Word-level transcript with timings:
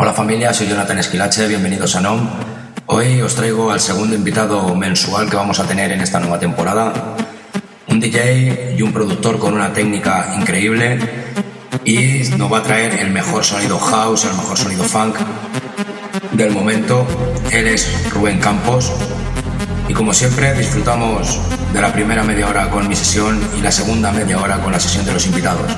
Hola 0.00 0.14
familia, 0.14 0.54
soy 0.54 0.68
Jonathan 0.68 1.00
Esquilache, 1.00 1.48
bienvenidos 1.48 1.96
a 1.96 2.00
NOM. 2.00 2.30
Hoy 2.86 3.20
os 3.20 3.34
traigo 3.34 3.72
al 3.72 3.80
segundo 3.80 4.14
invitado 4.14 4.72
mensual 4.76 5.28
que 5.28 5.34
vamos 5.34 5.58
a 5.58 5.66
tener 5.66 5.90
en 5.90 6.00
esta 6.00 6.20
nueva 6.20 6.38
temporada. 6.38 7.16
Un 7.88 7.98
DJ 7.98 8.76
y 8.78 8.82
un 8.82 8.92
productor 8.92 9.40
con 9.40 9.54
una 9.54 9.72
técnica 9.72 10.36
increíble 10.38 11.00
y 11.84 12.22
nos 12.36 12.52
va 12.52 12.58
a 12.58 12.62
traer 12.62 13.00
el 13.00 13.10
mejor 13.10 13.44
sonido 13.44 13.76
house, 13.76 14.24
el 14.26 14.34
mejor 14.34 14.56
sonido 14.56 14.84
funk 14.84 15.16
del 16.30 16.52
momento. 16.52 17.04
Él 17.50 17.66
es 17.66 18.08
Rubén 18.12 18.38
Campos 18.38 18.92
y 19.88 19.94
como 19.94 20.14
siempre 20.14 20.54
disfrutamos 20.54 21.40
de 21.72 21.80
la 21.80 21.92
primera 21.92 22.22
media 22.22 22.46
hora 22.46 22.70
con 22.70 22.86
mi 22.86 22.94
sesión 22.94 23.40
y 23.58 23.62
la 23.62 23.72
segunda 23.72 24.12
media 24.12 24.38
hora 24.38 24.60
con 24.60 24.70
la 24.70 24.78
sesión 24.78 25.04
de 25.04 25.12
los 25.14 25.26
invitados. 25.26 25.72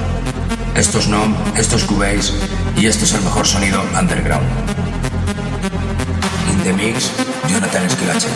Esto 0.75 0.99
es 0.99 1.09
NOM, 1.09 1.35
esto 1.57 1.77
es 1.77 1.85
Cubase 1.85 2.35
y 2.77 2.87
esto 2.87 3.05
es 3.05 3.15
el 3.15 3.23
mejor 3.23 3.47
sonido 3.47 3.83
underground. 3.99 4.47
In 6.51 6.63
the 6.63 6.73
mix, 6.73 7.11
Jonathan 7.49 7.85
Esquilache. 7.85 8.29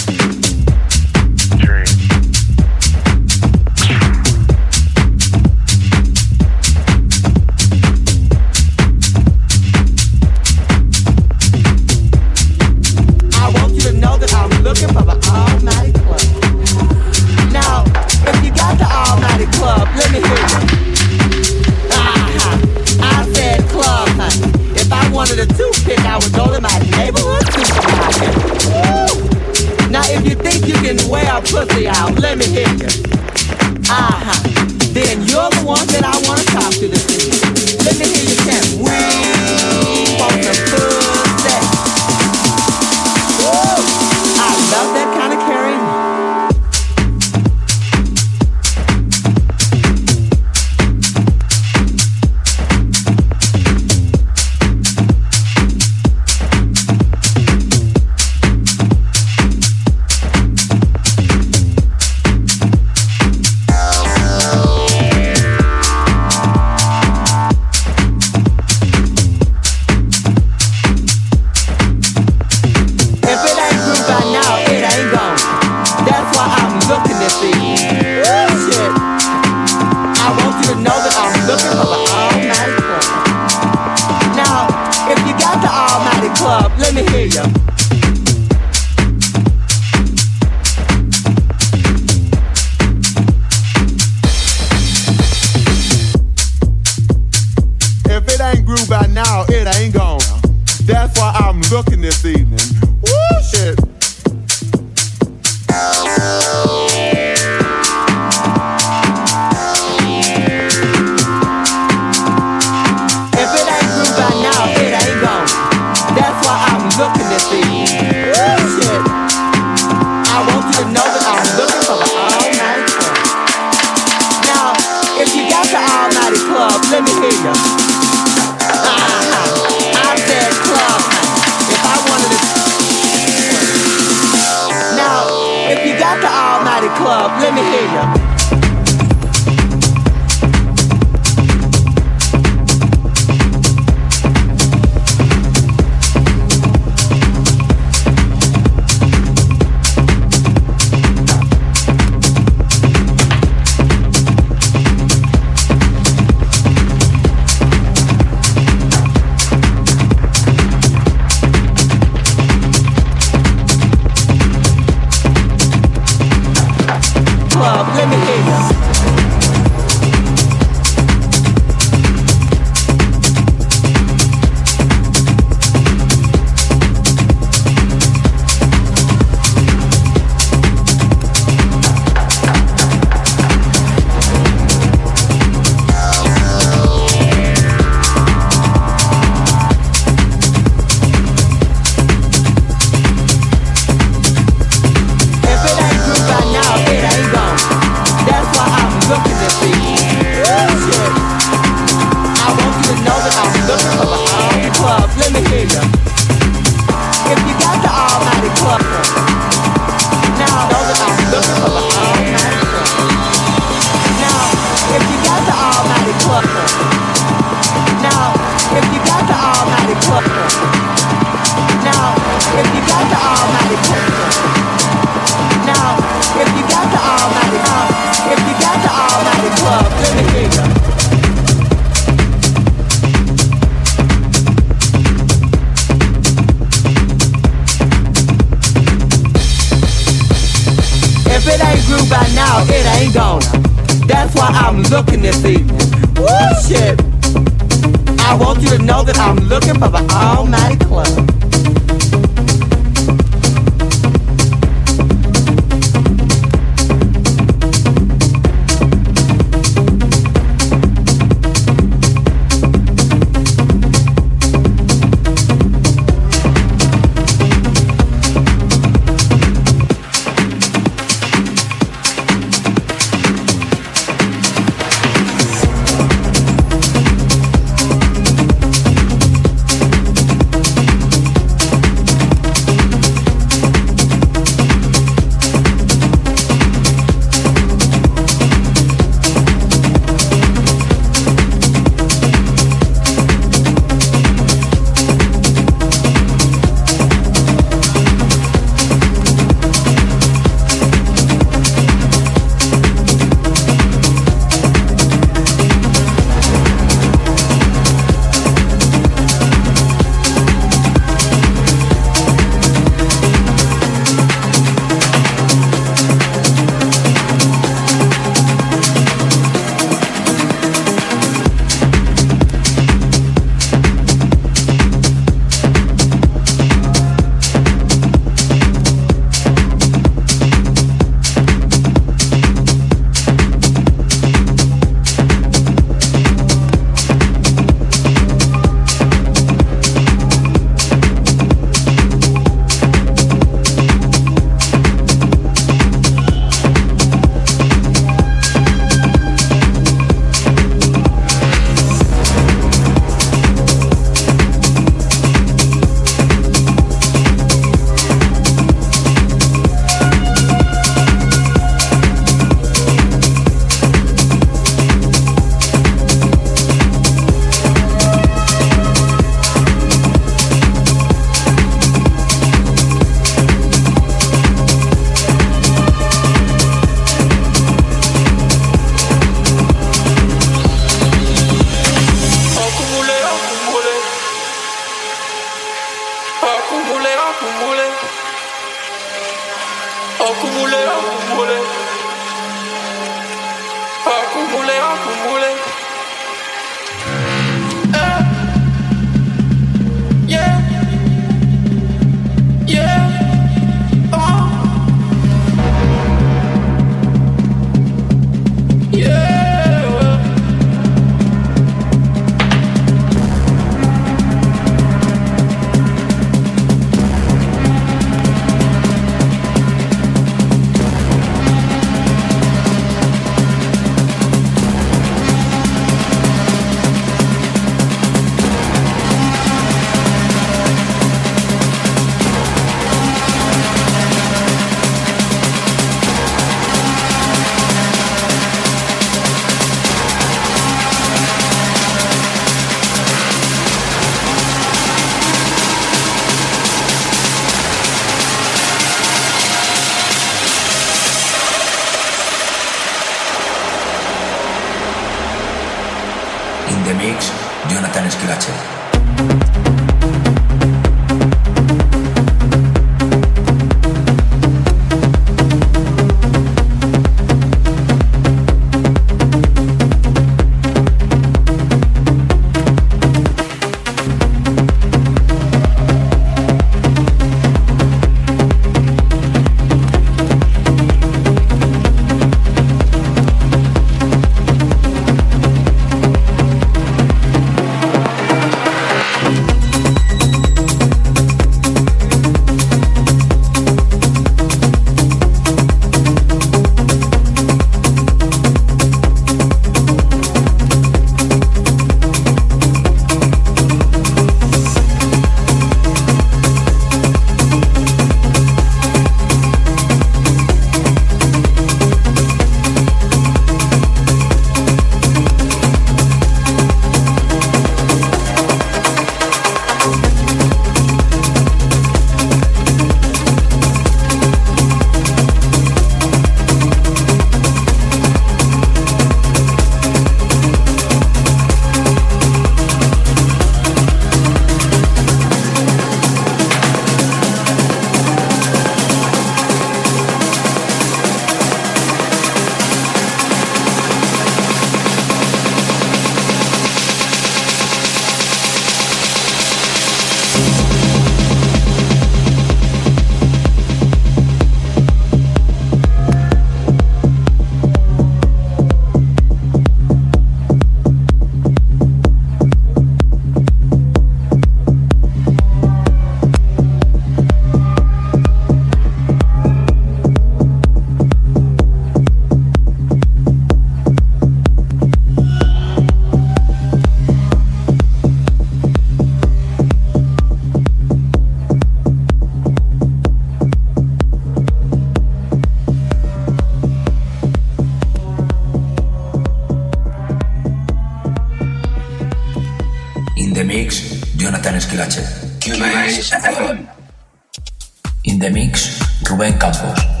In 598.11 598.19
the 598.19 598.29
mix, 598.29 598.77
Rubén 599.03 599.39
Campos. 599.39 600.00